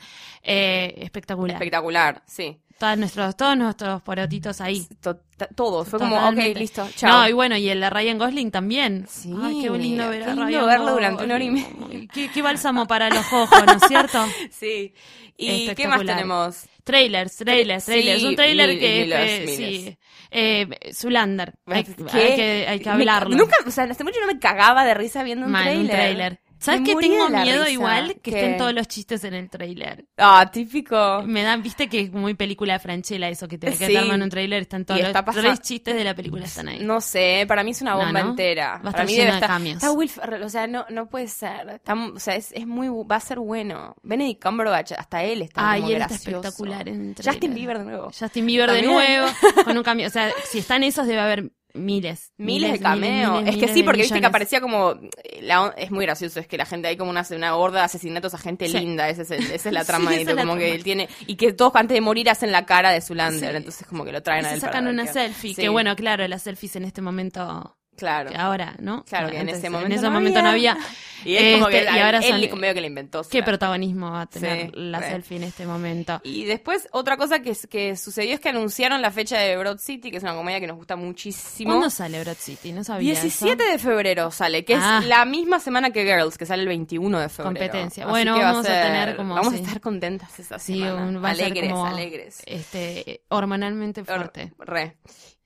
Eh, 0.42 0.95
espectacular. 1.03 1.56
espectacular, 1.56 2.24
sí. 2.25 2.59
Todos 2.80 2.98
nuestros, 2.98 3.36
todos 3.36 3.58
nuestros 3.58 4.02
porotitos 4.02 4.62
ahí. 4.62 4.88
To- 5.02 5.18
ta- 5.38 5.48
todo, 5.54 5.84
fue 5.84 6.00
como, 6.00 6.16
ok, 6.30 6.38
listo, 6.56 6.88
chao. 6.96 7.10
No, 7.24 7.28
y 7.30 7.34
bueno, 7.34 7.58
y 7.58 7.68
el 7.70 7.81
de 7.81 7.90
Ryan 7.90 8.18
Gosling 8.18 8.52
también. 8.52 9.06
Sí, 9.10 9.34
Ay, 9.42 9.62
qué 9.62 9.70
lindo 9.72 10.10
ver 10.10 10.24
a 10.24 10.28
lindo 10.28 10.46
Ryan 10.46 10.66
verlo 10.66 10.92
durante 10.92 11.24
una 11.26 11.36
hora 11.36 11.44
y 11.44 11.50
media. 11.52 11.68
Qué, 12.14 12.30
qué 12.31 12.42
bálsamo 12.42 12.88
para 12.88 13.10
los 13.10 13.26
ojos, 13.34 13.66
¿no 13.66 13.74
es 13.74 13.84
cierto? 13.88 14.26
Sí. 14.52 14.94
¿Y 15.42 15.74
qué 15.76 15.88
más 15.88 16.06
tenemos? 16.06 16.66
Trailers, 16.84 17.36
trailers, 17.38 17.84
Sí, 17.86 17.92
trailers. 17.92 18.24
un 18.24 18.36
trailer 18.36 18.70
mil- 18.70 18.80
que, 18.80 18.88
que- 19.08 19.44
miles. 19.46 19.56
sí. 19.58 19.98
Eh, 20.31 20.68
Zulander. 20.94 21.54
Hay, 21.68 21.86
hay 22.14 22.36
que, 22.36 22.66
hay 22.68 22.80
que 22.80 22.86
Me- 22.86 22.92
hablarlo. 22.92 23.36
nunca, 23.38 23.56
o 23.66 23.72
sea, 23.72 23.86
hace 23.86 24.04
mucho 24.04 24.20
no 24.22 24.28
me 24.28 24.38
cagaba 24.40 24.84
de 24.86 24.94
risa 24.96 25.24
viendo 25.24 25.46
un 25.46 25.52
Man, 25.52 25.64
trailer. 25.64 25.81
un 25.84 25.88
trailer. 25.90 26.40
¿Sabes 26.59 26.81
moría 26.81 27.00
Tengo 27.00 27.29
miedo 27.29 27.59
risa. 27.63 27.71
igual 27.71 28.15
que 28.21 28.31
estén 28.31 28.57
todos 28.57 28.73
los 28.73 28.88
chistes 28.88 29.23
en 29.23 29.33
el 29.33 29.50
trailer. 29.50 30.06
Ah, 30.17 30.50
típico. 30.51 31.23
Me 31.25 31.41
dan, 31.41 31.63
viste 31.63 31.88
que 31.88 32.01
es 32.01 32.11
muy 32.11 32.33
película 32.33 32.73
de 32.73 32.79
Franchella 32.79 33.29
eso, 33.29 33.47
que 33.47 33.57
te, 33.57 33.67
que 33.67 33.75
Sí. 33.88 33.94
te 33.94 33.97
arman 33.97 34.21
un 34.21 34.29
trailer, 34.29 34.61
están 34.63 34.83
todos 34.85 35.00
los 35.01 35.11
pasa- 35.13 35.39
tres 35.41 35.61
chistes 35.61 35.95
de 35.95 36.03
la 36.03 36.13
película 36.13 36.45
están 36.45 36.67
ahí. 36.67 36.79
No 36.83 37.00
sé, 37.01 37.45
para 37.47 37.63
mí 37.63 37.71
es 37.71 37.81
una 37.81 37.95
bomba 37.95 38.21
¿no? 38.23 38.29
entera. 38.31 38.81
Va 38.83 38.89
a 38.89 38.91
para 38.91 39.06
mí 39.06 39.11
lleno 39.11 39.23
debe 39.23 39.31
de 39.31 39.38
estar. 39.38 39.50
cambios. 39.50 39.75
Está 39.77 39.91
Will 39.91 40.09
Ferrell, 40.09 40.44
o 40.44 40.50
sea, 40.50 40.67
no, 40.67 40.85
no 40.89 41.07
puede 41.09 41.27
ser. 41.29 41.69
Está- 41.69 41.94
o 41.94 42.19
sea, 42.19 42.35
es, 42.35 42.51
es 42.51 42.67
muy, 42.67 42.89
va 43.09 43.15
a 43.15 43.19
ser 43.21 43.39
bueno. 43.39 43.95
Benedict 44.03 44.44
Cumberbatch, 44.44 44.91
hasta 44.94 45.23
él 45.23 45.41
está 45.44 45.71
Ay, 45.71 45.81
como 45.81 45.91
él 45.94 46.01
está 46.01 46.07
gracioso. 46.09 46.38
espectacular 46.39 46.89
en 46.89 47.09
el 47.09 47.15
Justin. 47.25 47.53
Bieber 47.53 47.77
de 47.79 47.85
nuevo. 47.85 48.11
Justin 48.17 48.45
Bieber 48.45 48.71
de 48.71 48.81
nuevo, 48.83 49.27
con 49.63 49.77
un 49.77 49.83
cambio. 49.83 50.07
O 50.07 50.09
sea, 50.11 50.29
si 50.50 50.59
están 50.59 50.83
esos 50.83 51.07
debe 51.07 51.21
haber 51.21 51.51
miles. 51.74 52.31
Miles 52.38 52.71
de 52.74 52.80
cameos. 52.80 53.39
miles, 53.42 53.50
es 53.50 53.56
que 53.56 53.62
miles 53.62 53.74
sí, 53.74 53.83
porque 53.83 54.01
viste 54.01 54.19
que 54.19 54.25
aparecía 54.25 54.62
como. 54.62 54.92
eh, 55.24 55.39
la 55.42 55.74
es 55.77 55.92
muy 55.92 56.06
gracioso, 56.06 56.39
es 56.39 56.48
que 56.48 56.57
la 56.57 56.66
gente 56.66 56.88
hay 56.88 56.98
como 56.98 57.12
una, 57.12 57.25
una 57.36 57.56
horda 57.56 57.80
de 57.80 57.86
asesinatos 57.86 58.33
a 58.33 58.38
gente 58.38 58.68
Sí. 58.68 58.80
linda. 58.80 59.07
Esa 59.10 59.21
es, 59.24 59.31
el- 59.31 59.51
esa 59.51 59.69
es 59.69 59.74
la 59.74 59.83
trama. 59.86 60.13
y 60.16 60.21
es 60.21 60.33
como 60.36 60.56
que 60.56 60.74
él 60.74 60.83
tiene. 60.83 61.07
Y 61.27 61.36
que 61.36 61.54
todos 61.54 61.75
antes 61.75 61.95
de 61.95 62.01
morir 62.01 62.30
hacen 62.30 62.51
la 62.51 62.66
cara 62.66 62.92
de 62.92 63.01
Zulander. 63.01 63.51
Sí. 63.51 63.57
Entonces, 63.57 63.88
como 63.88 64.04
que 64.06 64.12
lo 64.12 64.21
traen 64.24 64.45
a 64.45 64.50
Se 64.50 64.56
él. 64.56 64.62
sacan 64.62 64.88
una 64.88 65.06
selfie, 65.07 65.56
que 65.56 65.69
bueno, 65.69 65.95
claro, 65.95 66.28
las 66.28 66.44
selfies 66.44 66.76
en 66.76 66.85
este 66.85 67.02
momento, 67.02 67.76
Claro. 67.99 68.29
que 68.31 68.37
ahora, 68.37 68.75
¿no? 68.79 69.03
Claro, 69.06 69.29
que 69.29 69.39
en 69.39 69.49
ese 69.49 69.69
momento 69.69 69.87
En 69.87 69.91
ese 69.99 70.03
no 70.07 70.11
momento 70.11 70.41
no 70.41 70.49
había. 70.49 70.71
había. 70.73 70.85
Y 71.25 71.35
es 71.35 71.56
como 71.56 71.68
que 71.68 71.79
Este, 71.79 71.89
él, 71.89 71.95
y 71.97 71.99
ahora 71.99 72.18
él 72.19 72.23
sale- 72.23 72.56
medio 72.56 72.73
que 72.73 72.79
le 72.79 72.87
inventó. 72.87 73.23
¿Qué 73.29 73.44
protagonismo 73.44 74.09
va 74.09 74.21
a 74.21 74.25
tener 74.25 74.68
Sí, 74.68 74.71
la 74.75 75.01
selfie 75.01 75.35
en 75.35 75.44
este 75.44 75.65
momento? 75.65 76.21
Y 76.23 76.45
después, 76.45 76.87
otra 76.94 77.18
cosa 77.18 77.41
que, 77.41 77.53
que 77.69 77.97
sucedió 77.97 78.33
es 78.35 78.39
que 78.39 78.47
anunciaron 78.47 79.01
la 79.01 79.11
fecha 79.11 79.37
de 79.37 79.57
Broad 79.57 79.79
City, 79.79 80.11
que 80.11 80.18
es 80.18 80.23
una 80.23 80.33
comedia 80.33 80.61
que 80.61 80.68
nos 80.68 80.77
gusta 80.77 80.95
muchísimo. 80.95 81.71
¿Cuándo 81.71 81.89
sale 81.89 82.21
Broad 82.21 82.37
City? 82.37 82.71
No 82.71 82.85
sabía 82.85 83.11
17 83.11 83.61
eso. 83.63 83.71
de 83.73 83.79
febrero 83.79 84.31
sale, 84.31 84.63
que 84.63 84.75
Ah. 84.75 84.99
es 85.01 85.07
la 85.09 85.25
misma 85.25 85.59
semana 85.59 85.91
que 85.91 86.06
Girls, 86.06 86.37
que 86.37 86.45
sale 86.45 86.61
el 86.61 86.69
21 86.69 87.19
de 87.19 87.27
febrero. 87.27 87.49
Competencia. 87.49 88.03
Así 88.06 88.09
Bueno, 88.11 88.37
vamos 88.39 88.65
a 88.65 88.69
ser- 88.69 88.85
tener 88.85 89.15
como, 89.18 89.35
Vamos 89.35 89.53
sí. 89.53 89.59
a 89.59 89.63
estar 89.63 89.81
contentas 89.81 90.39
esa 90.39 90.57
Sí, 90.57 90.79
semana. 90.79 91.03
un- 91.06 91.25
alegres, 91.25 91.73
alegres. 91.73 92.41
Este, 92.45 93.23
hormonalmente 93.27 94.06
fuerte. 94.06 94.53
Re. 94.57 94.95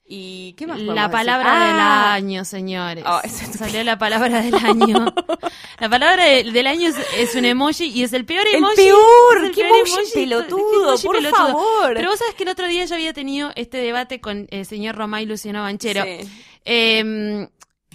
¿Y 0.06 0.52
qué 0.58 0.66
más 0.66 0.78
La 0.80 1.10
palabra 1.10 1.50
decir? 1.54 1.66
del 1.68 1.80
Ah, 1.80 2.12
año, 2.12 2.44
señores. 2.44 3.04
Oh, 3.06 3.20
Salió 3.56 3.82
la 3.84 3.96
palabra 3.96 4.42
del 4.42 4.54
año. 4.54 5.06
la 5.80 5.88
palabra 5.88 6.24
de- 6.26 6.44
del 6.52 6.66
año 6.66 6.90
es, 6.90 6.96
es 7.16 7.34
un 7.34 7.46
emoji 7.46 7.86
y 7.86 8.02
es 8.02 8.12
el 8.12 8.26
peor 8.26 8.46
El 8.48 8.56
emoji. 8.56 8.76
peor, 8.76 9.44
el 9.44 9.50
qué 9.52 9.62
peor 9.62 9.76
emoji 9.78 10.02
¿Qué 10.12 10.20
pelotudo, 10.20 10.88
emoji 10.90 11.06
por 11.06 11.16
pelotudo? 11.16 11.46
favor. 11.46 11.94
Pero 11.94 12.10
vos 12.10 12.18
sabés 12.18 12.34
que 12.34 12.42
el 12.42 12.50
otro 12.50 12.66
día 12.68 12.84
yo 12.84 12.94
había 12.96 13.14
tenido 13.14 13.50
este 13.56 13.78
debate 13.78 14.20
con 14.20 14.46
el 14.50 14.66
señor 14.66 14.94
Romay 14.96 15.24
y 15.24 15.26
Luciano 15.26 15.62
Banchero. 15.62 16.02
Sí. 16.04 16.28
Eh, 16.66 17.48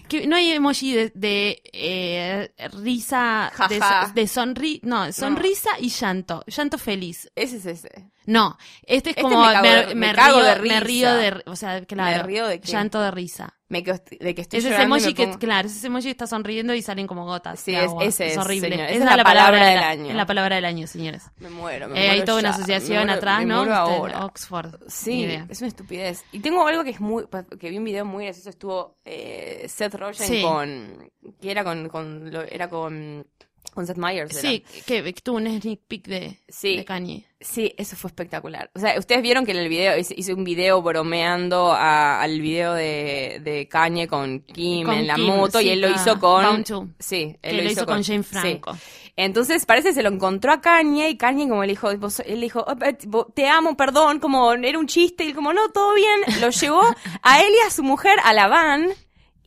que 0.10 0.28
no 0.28 0.36
hay 0.36 0.52
emoji 0.52 0.94
de, 0.94 1.12
de, 1.16 1.62
eh, 1.72 2.52
risa, 2.74 3.52
de, 3.70 3.80
de 4.14 4.28
sonri, 4.28 4.82
no, 4.84 5.12
sonrisa 5.14 5.70
y 5.80 5.90
llanto, 5.90 6.44
llanto 6.48 6.78
feliz. 6.78 7.32
Ese 7.36 7.58
es 7.58 7.66
ese. 7.66 8.12
No, 8.26 8.58
este 8.84 9.12
es 9.12 9.18
Este 9.18 9.22
como 9.22 9.46
me 9.46 9.54
cago 9.54 9.68
de- 9.68 9.96
me 9.96 10.14
cago 10.14 10.40
río, 10.42 10.46
de 10.46 10.56
me 10.62 10.80
risa. 10.80 10.80
río 10.82 11.14
de, 11.14 11.44
o 11.46 11.56
sea, 11.56 11.86
claro, 11.86 12.18
¿Me 12.18 12.24
río 12.24 12.48
de 12.48 12.60
qué? 12.60 12.72
llanto 12.72 13.00
de 13.02 13.12
risa. 13.12 13.56
Me 13.70 13.84
quedo- 13.84 14.02
de 14.20 14.34
que 14.36 14.42
estoy 14.42 14.58
Es 14.60 14.66
ese 14.66 14.74
llorando 14.74 14.96
y 14.96 15.00
emoji 15.00 15.14
que, 15.14 15.26
pongo- 15.28 15.38
claro, 15.40 15.68
es 15.68 15.76
ese 15.78 15.88
emoji 15.88 16.06
que 16.06 16.10
está 16.12 16.26
sonriendo 16.26 16.74
y 16.74 16.82
salen 16.82 17.06
como 17.06 17.26
gotas. 17.26 17.60
Sí, 17.60 17.72
de 17.72 17.86
es- 17.86 17.92
ese 18.02 18.28
es, 18.32 18.38
horrible. 18.38 18.70
señor. 18.72 18.86
Esa 18.90 19.10
es 19.12 19.16
la 19.18 19.24
palabra 19.24 19.66
del 19.68 19.80
año. 19.80 20.10
Es 20.10 20.16
la 20.16 20.26
palabra 20.26 20.56
del 20.56 20.66
año, 20.66 20.88
señores. 20.88 21.24
Me 21.38 21.50
muero, 21.50 21.88
me 21.88 21.94
Eh, 21.94 22.08
muero 22.08 22.14
hay 22.14 22.26
toda 22.26 22.40
una 22.40 22.50
asociación 22.50 22.98
muero- 23.06 23.14
atrás, 23.14 23.40
me 23.40 23.46
¿no? 23.46 23.58
muero 23.58 23.76
ahora. 23.76 24.26
Oxford. 24.26 24.76
Sí, 24.88 25.24
es 25.50 25.60
una 25.62 25.68
estupidez. 25.68 26.24
Y 26.32 26.40
tengo 26.40 26.66
algo 26.68 26.84
que 26.84 26.90
es 26.90 27.00
muy, 27.00 27.26
que 27.60 27.70
vi 27.70 27.78
un 27.78 27.84
video 27.84 28.06
muy 28.06 28.26
gracioso, 28.26 28.50
estuvo 28.50 28.98
eh, 29.06 29.66
Seth 29.70 29.94
Rogen 29.94 30.28
Sí. 30.28 30.42
con, 30.42 31.12
que 31.40 31.52
era 31.52 31.64
con, 31.64 31.90
con 31.90 32.32
lo- 32.32 32.42
era 32.44 32.70
con 32.70 33.26
Con 33.74 33.86
Seth 33.88 33.98
Meyers. 33.98 34.36
Sí, 34.36 34.64
que, 34.86 35.04
que 35.04 35.14
tuvo 35.22 35.38
un 35.38 35.48
sneak 35.62 35.80
peek 35.88 36.08
de, 36.08 36.38
Sí. 36.48 36.78
de 36.78 36.86
Kanye. 36.86 37.26
Sí, 37.40 37.74
eso 37.78 37.96
fue 37.96 38.10
espectacular. 38.10 38.70
O 38.76 38.80
sea, 38.80 39.00
ustedes 39.00 39.22
vieron 39.22 39.46
que 39.46 39.52
en 39.54 39.60
el 39.60 39.70
video 39.70 39.98
hice, 39.98 40.34
un 40.34 40.44
video 40.44 40.82
bromeando 40.82 41.72
a- 41.72 42.22
al 42.22 42.42
video 42.42 42.74
de, 42.74 43.40
de 43.44 43.68
Kanye 43.70 44.08
con 44.10 44.40
Kim 44.42 44.86
Con 44.86 44.96
en 44.96 45.08
la 45.08 45.16
Kim, 45.16 45.28
moto 45.28 45.62
y 45.62 45.70
él 45.70 45.80
lo 45.80 45.88
ah, 45.88 45.92
hizo 45.96 46.20
con... 46.20 46.66
Sí, 47.00 47.38
él 47.42 47.56
Que 47.58 47.62
lo 47.64 47.72
hizo 47.72 47.86
con 47.86 48.04
sí. 48.04 48.22
Franco. 48.24 48.78
Entonces 49.16 49.66
parece 49.66 49.90
que 49.90 49.94
se 49.96 50.04
lo 50.04 50.10
encontró 50.10 50.52
a 50.52 50.60
Kanye 50.62 51.10
y 51.10 51.18
Kanye 51.18 51.48
como 51.48 51.62
le 51.64 51.70
dijo, 51.70 51.96
vos- 51.98 52.22
él 52.26 52.42
dijo, 52.42 52.66
"Oh, 52.68 52.76
eh, 52.86 52.98
te 53.34 53.48
amo, 53.48 53.78
perdón, 53.78 54.20
como 54.20 54.52
era 54.54 54.78
un 54.80 54.88
chiste 54.88 55.24
y 55.24 55.28
él 55.30 55.36
como, 55.36 55.54
no, 55.54 55.70
todo 55.70 55.94
bien. 55.94 56.42
Lo 56.42 56.50
llevó 56.50 56.82
a 57.22 57.42
él 57.42 57.54
y 57.64 57.68
a 57.68 57.70
su 57.70 57.84
mujer 57.84 58.18
a 58.24 58.34
la 58.34 58.48
van 58.48 58.90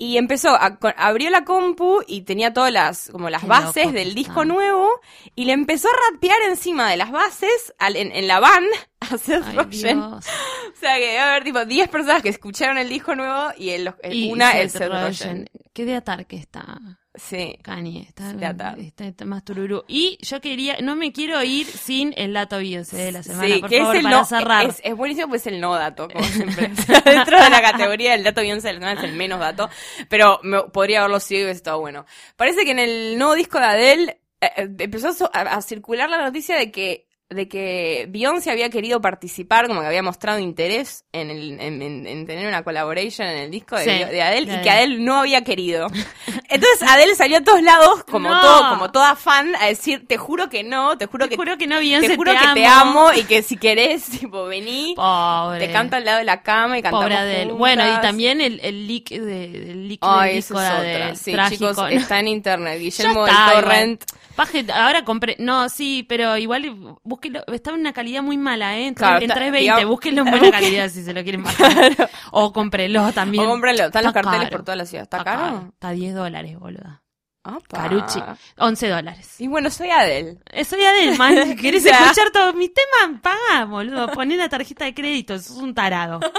y 0.05 0.17
empezó, 0.19 0.51
a, 0.51 0.79
abrió 0.97 1.31
la 1.31 1.45
compu 1.45 2.03
y 2.07 2.23
tenía 2.23 2.53
todas 2.53 2.73
las, 2.73 3.09
como 3.11 3.31
las 3.31 3.43
Qué 3.43 3.47
bases 3.47 3.85
loco 3.87 3.97
del 3.99 4.15
disco 4.15 4.45
nuevo 4.45 4.89
y 5.37 5.45
le 5.45 5.53
empezó 5.53 5.89
a 5.89 6.13
rapear 6.13 6.39
encima 6.49 6.91
de 6.91 6.97
las 6.97 7.11
bases 7.13 7.73
al- 7.79 7.97
en, 7.97 8.11
en 8.13 8.27
la 8.27 8.41
van 8.41 8.65
a 9.01 9.17
Seth 9.19 9.45
Ay, 9.47 9.57
Rogen. 9.57 9.71
Dios. 10.01 10.25
O 10.27 10.81
sea 10.81 10.97
que 10.97 11.07
debe 11.07 11.19
haber 11.21 11.45
tipo 11.45 11.65
10 11.65 11.89
personas 11.89 12.23
que 12.23 12.31
escucharon 12.31 12.79
el 12.79 12.89
disco 12.89 13.15
nuevo 13.15 13.53
y, 13.57 13.71
el- 13.71 13.95
Y 14.11 14.33
una 14.33 14.53
Seth 14.53 14.65
es 14.65 14.73
Seth 14.73 14.89
Rogen. 14.89 15.03
Rogen. 15.07 15.51
Qué 15.73 15.85
de 15.85 15.95
atar 15.97 16.27
que 16.27 16.37
está 16.37 16.79
Sí. 17.15 17.59
Kanye. 17.63 18.07
Está, 18.09 18.31
está- 18.31 19.05
está 19.05 19.25
más 19.27 19.45
tururú. 19.45 19.85
Y 19.87 20.17
yo 20.23 20.41
quería, 20.41 20.79
no 20.81 20.97
me 20.97 21.13
quiero 21.13 21.43
ir 21.43 21.67
sin 21.67 22.15
el 22.17 22.33
dato 22.33 22.57
Beyoncé 22.57 22.97
de 22.97 23.13
la 23.13 23.23
semana, 23.23 23.55
Sí, 23.55 23.61
por 23.61 23.69
que 23.69 23.79
favor, 23.81 23.95
es 23.97 23.99
el 23.99 24.05
para 24.05 24.17
no, 24.17 24.25
cerrar. 24.25 24.67
Es, 24.67 24.81
es 24.83 24.97
buenísimo, 24.97 25.29
pues 25.29 25.43
es 25.47 25.53
el 25.53 25.61
no 25.61 25.75
dato, 25.75 26.09
como 26.09 26.25
siempre. 26.29 26.69
Dentro 27.05 27.43
de 27.43 27.51
la 27.51 27.61
categoría 27.61 28.13
del 28.13 28.25
dato 28.25 28.41
Beyoncé 28.41 28.69
de 28.69 28.73
la 28.75 28.81
semana 28.81 29.01
es 29.01 29.05
el 29.11 29.13
menos 29.17 29.41
dato, 29.41 29.69
pero 30.09 30.41
me- 30.43 30.63
podría 30.65 31.01
haberlo 31.01 31.21
sido 31.21 31.41
y 31.41 31.45
hubiese 31.45 31.59
estado 31.59 31.81
bueno. 31.81 32.07
Parece 32.37 32.65
que 32.65 32.71
en 32.71 32.79
el 32.79 33.19
nuevo 33.19 33.35
disco 33.35 33.59
de 33.59 33.65
Adele 33.67 34.21
eh, 34.41 34.51
eh, 34.57 34.69
empezó 34.79 35.31
a 35.35 35.61
circular 35.63 36.09
la 36.09 36.19
noticia 36.19 36.57
de 36.57 36.71
que 36.73 37.07
de 37.35 37.49
que 37.49 38.07
Beyoncé 38.09 38.51
había 38.51 38.71
querido 38.71 39.01
participar, 39.01 39.67
como 39.69 39.81
que 39.81 39.87
había 39.87 40.03
mostrado 40.03 40.39
interés 40.39 41.05
en, 41.13 41.31
el, 41.31 41.61
en, 41.61 41.83
en- 41.83 42.07
en 42.07 42.27
tener 42.27 42.47
una 42.47 42.63
collaboration 42.65 43.27
en 43.29 43.39
el 43.39 43.51
disco 43.51 43.77
de, 43.77 43.85
Sí, 43.85 43.91
de 43.91 44.23
Adele 44.23 44.51
de 44.53 44.59
y 44.59 44.63
que 44.63 44.71
Adele. 44.71 44.99
No 45.01 45.21
había 45.21 45.43
querido. 45.45 45.87
Entonces 46.49 46.83
Adele 46.89 47.15
salió 47.15 47.39
a 47.39 47.41
todos 47.43 47.63
lados 47.63 48.05
como 48.05 48.29
No. 48.29 48.41
todo, 48.41 48.69
como 48.71 48.91
toda 48.93 49.17
fan 49.17 49.55
a 49.61 49.67
decir, 49.67 50.07
te 50.07 50.17
juro 50.19 50.49
que 50.49 50.63
no, 50.65 50.97
te 50.99 51.07
juro 51.07 51.25
te 51.27 51.31
que 51.31 51.37
juro 51.37 51.57
que 51.59 51.67
no, 51.67 51.79
Beyoncé, 51.79 52.09
te 52.09 52.17
juro 52.17 52.33
que 52.33 52.39
amo. 52.39 52.55
te 52.55 52.67
amo 52.67 53.11
y 53.17 53.25
que 53.25 53.43
si 53.43 53.57
querés, 53.57 54.05
tipo, 54.21 54.45
vení, 54.45 54.95
Pobre. 54.97 55.59
te 55.67 55.73
canto 55.73 55.97
al 55.97 56.05
lado 56.05 56.19
de 56.19 56.25
la 56.25 56.43
cama 56.43 56.79
y 56.79 56.83
cantamos 56.83 57.05
Pobre 57.05 57.17
Adele. 57.17 57.41
juntas. 57.53 57.59
Bueno, 57.59 57.85
y 57.87 58.01
también 58.01 58.41
el, 58.41 58.61
el 58.63 58.87
leak, 58.87 59.09
de, 59.11 59.45
el 59.45 59.89
leak 59.89 59.99
Ay, 60.03 60.29
del 60.29 60.37
disco 60.37 60.61
es 60.61 60.65
de 60.69 60.69
otra. 60.71 60.79
Adele. 60.79 61.17
Sí, 61.17 61.33
Trágico, 61.33 61.69
chicos, 61.71 61.77
¿no? 61.79 61.89
está 61.89 62.19
en 62.21 62.29
internet. 62.29 62.79
Guillermo 62.81 63.27
está, 63.27 63.51
del 63.55 63.59
igual. 63.65 63.99
Paje, 64.37 64.65
ahora 64.73 65.05
compré. 65.05 65.37
No, 65.39 65.69
sí, 65.69 66.05
pero 66.09 66.37
igual 66.37 66.97
búsquelo. 67.03 67.45
Está 67.53 67.71
en 67.71 67.81
una 67.81 67.93
calidad 67.93 68.23
muy 68.23 68.37
mala, 68.39 68.77
¿eh? 68.79 68.87
En, 68.89 68.95
Claro, 68.95 69.17
en 69.17 69.23
está- 69.25 69.35
320. 69.35 69.61
digamos- 69.61 69.85
búsquenlo 69.91 70.23
en 70.23 70.31
buena 70.31 70.51
calidad 70.51 70.89
si 70.89 71.03
se 71.03 71.13
lo 71.13 71.23
quieren 71.23 71.43
bajar. 71.43 72.11
O 72.31 72.53
cómprenlo 72.53 73.13
también. 73.13 73.45
O 73.45 73.49
cómprenlo, 73.49 73.85
están 73.87 74.05
los 74.05 74.11
Está 74.11 74.23
carteles 74.23 74.49
caro. 74.49 74.57
por 74.59 74.65
toda 74.65 74.77
la 74.77 74.87
ciudad. 74.87 75.05
¿Está, 75.05 75.23
caro? 75.25 75.69
Está 75.73 75.91
10 75.91 76.15
dólares, 76.15 76.59
boluda. 76.59 77.03
Apa. 77.45 77.61
Carucci. 77.77 78.21
11 78.59 78.89
dólares. 78.89 79.41
Y 79.41 79.49
bueno, 79.49 79.69
soy 79.69 79.91
Adele. 79.91 80.39
Eh, 80.53 80.65
Soy 80.65 80.85
Adel, 80.85 81.17
man. 81.19 81.57
¿Querés 81.57 81.85
escuchar 81.85 82.31
todos 82.33 82.55
mis 82.55 82.71
temas? 82.73 83.21
Pagá, 83.21 83.65
boludo. 83.65 84.07
Poné 84.13 84.37
la 84.37 84.49
tarjeta 84.49 84.85
de 84.85 84.95
crédito. 84.95 85.37
Sos 85.39 85.57
un 85.59 85.75
tarado. 85.75 86.21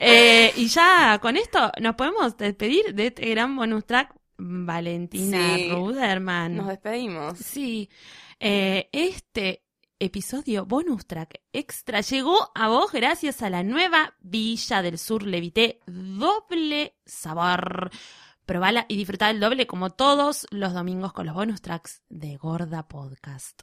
Eh, 0.00 0.52
y 0.56 0.66
ya 0.68 1.18
con 1.20 1.36
esto 1.36 1.70
nos 1.80 1.94
podemos 1.94 2.36
despedir 2.36 2.94
de 2.94 3.08
este 3.08 3.28
gran 3.30 3.54
bonus 3.54 3.84
track. 3.86 4.12
Valentina 4.38 5.56
Sí. 5.56 5.70
Ruderman. 5.70 6.56
Nos 6.56 6.68
despedimos. 6.68 7.38
Sí. 7.38 7.88
Eh, 8.40 8.88
este 8.92 9.62
episodio 9.98 10.66
bonus 10.66 11.06
track 11.06 11.40
extra 11.52 12.00
llegó 12.00 12.50
a 12.54 12.68
vos 12.68 12.92
gracias 12.92 13.42
a 13.42 13.48
la 13.50 13.62
nueva 13.62 14.14
Villa 14.20 14.82
del 14.82 14.98
Sur 14.98 15.22
Levité 15.22 15.80
doble 15.86 16.96
sabor. 17.06 17.90
Probala 18.44 18.84
y 18.88 18.96
disfrutá 18.96 19.30
el 19.30 19.40
doble 19.40 19.66
como 19.66 19.90
todos 19.90 20.46
los 20.50 20.74
domingos 20.74 21.12
con 21.14 21.24
los 21.26 21.34
bonus 21.34 21.62
tracks 21.62 22.02
de 22.10 22.36
Gorda 22.36 22.86
Podcast. 22.86 23.62